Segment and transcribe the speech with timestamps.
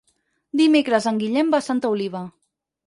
[0.61, 2.27] Dimecres en Guillem va a Santa Oliva.